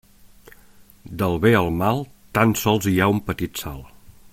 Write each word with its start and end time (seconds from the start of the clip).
Del 1.21 1.37
bé 1.43 1.51
al 1.59 1.69
mal 1.83 2.03
tan 2.39 2.57
sols 2.65 2.91
hi 2.93 2.97
ha 3.05 3.11
un 3.17 3.23
petit 3.31 3.65
salt. 3.67 3.97